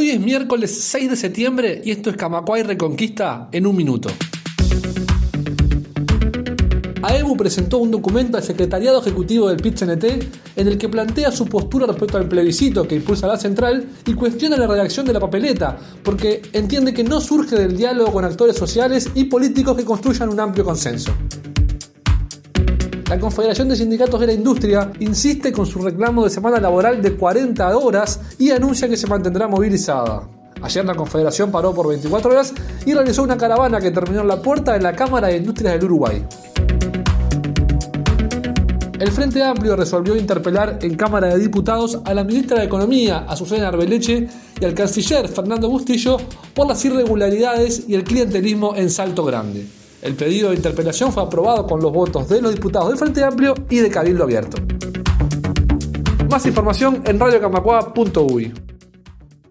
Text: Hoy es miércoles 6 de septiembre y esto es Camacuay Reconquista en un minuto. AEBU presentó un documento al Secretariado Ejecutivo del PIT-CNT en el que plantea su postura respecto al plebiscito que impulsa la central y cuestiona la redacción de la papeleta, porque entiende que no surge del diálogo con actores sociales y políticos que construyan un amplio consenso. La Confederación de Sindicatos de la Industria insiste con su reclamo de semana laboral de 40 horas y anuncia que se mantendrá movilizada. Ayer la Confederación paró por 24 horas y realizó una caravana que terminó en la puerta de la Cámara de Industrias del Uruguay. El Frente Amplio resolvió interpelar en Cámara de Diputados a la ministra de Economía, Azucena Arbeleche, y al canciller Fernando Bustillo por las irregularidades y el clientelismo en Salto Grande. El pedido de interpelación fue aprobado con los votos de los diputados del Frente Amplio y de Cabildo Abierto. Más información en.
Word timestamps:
Hoy 0.00 0.10
es 0.10 0.20
miércoles 0.20 0.78
6 0.80 1.10
de 1.10 1.16
septiembre 1.16 1.82
y 1.84 1.90
esto 1.90 2.10
es 2.10 2.16
Camacuay 2.16 2.62
Reconquista 2.62 3.48
en 3.50 3.66
un 3.66 3.74
minuto. 3.74 4.08
AEBU 7.02 7.36
presentó 7.36 7.78
un 7.78 7.90
documento 7.90 8.36
al 8.36 8.44
Secretariado 8.44 9.00
Ejecutivo 9.00 9.48
del 9.48 9.56
PIT-CNT 9.56 10.04
en 10.54 10.68
el 10.68 10.78
que 10.78 10.88
plantea 10.88 11.32
su 11.32 11.46
postura 11.46 11.84
respecto 11.88 12.16
al 12.16 12.28
plebiscito 12.28 12.86
que 12.86 12.94
impulsa 12.94 13.26
la 13.26 13.38
central 13.38 13.88
y 14.06 14.14
cuestiona 14.14 14.56
la 14.56 14.68
redacción 14.68 15.04
de 15.04 15.14
la 15.14 15.18
papeleta, 15.18 15.76
porque 16.04 16.42
entiende 16.52 16.94
que 16.94 17.02
no 17.02 17.20
surge 17.20 17.56
del 17.56 17.76
diálogo 17.76 18.12
con 18.12 18.24
actores 18.24 18.54
sociales 18.54 19.10
y 19.16 19.24
políticos 19.24 19.76
que 19.76 19.84
construyan 19.84 20.28
un 20.28 20.38
amplio 20.38 20.64
consenso. 20.64 21.12
La 23.08 23.18
Confederación 23.18 23.70
de 23.70 23.76
Sindicatos 23.76 24.20
de 24.20 24.26
la 24.26 24.34
Industria 24.34 24.92
insiste 25.00 25.50
con 25.50 25.64
su 25.64 25.80
reclamo 25.80 26.24
de 26.24 26.30
semana 26.30 26.60
laboral 26.60 27.00
de 27.00 27.16
40 27.16 27.74
horas 27.78 28.20
y 28.38 28.50
anuncia 28.50 28.86
que 28.86 28.98
se 28.98 29.06
mantendrá 29.06 29.48
movilizada. 29.48 30.28
Ayer 30.60 30.84
la 30.84 30.94
Confederación 30.94 31.50
paró 31.50 31.74
por 31.74 31.88
24 31.88 32.30
horas 32.30 32.52
y 32.84 32.92
realizó 32.92 33.22
una 33.22 33.38
caravana 33.38 33.80
que 33.80 33.92
terminó 33.92 34.20
en 34.20 34.28
la 34.28 34.42
puerta 34.42 34.74
de 34.74 34.80
la 34.82 34.94
Cámara 34.94 35.28
de 35.28 35.38
Industrias 35.38 35.72
del 35.72 35.84
Uruguay. 35.84 36.22
El 39.00 39.10
Frente 39.10 39.42
Amplio 39.42 39.74
resolvió 39.74 40.14
interpelar 40.14 40.78
en 40.82 40.94
Cámara 40.94 41.28
de 41.28 41.38
Diputados 41.38 42.00
a 42.04 42.12
la 42.12 42.24
ministra 42.24 42.58
de 42.58 42.66
Economía, 42.66 43.24
Azucena 43.26 43.68
Arbeleche, 43.68 44.28
y 44.60 44.64
al 44.66 44.74
canciller 44.74 45.28
Fernando 45.28 45.70
Bustillo 45.70 46.18
por 46.52 46.66
las 46.66 46.84
irregularidades 46.84 47.84
y 47.88 47.94
el 47.94 48.04
clientelismo 48.04 48.74
en 48.76 48.90
Salto 48.90 49.24
Grande. 49.24 49.77
El 50.00 50.14
pedido 50.14 50.50
de 50.50 50.56
interpelación 50.56 51.12
fue 51.12 51.24
aprobado 51.24 51.66
con 51.66 51.80
los 51.80 51.92
votos 51.92 52.28
de 52.28 52.40
los 52.40 52.54
diputados 52.54 52.88
del 52.88 52.98
Frente 52.98 53.24
Amplio 53.24 53.54
y 53.68 53.78
de 53.78 53.90
Cabildo 53.90 54.22
Abierto. 54.24 54.56
Más 56.30 56.46
información 56.46 57.02
en. 57.04 57.18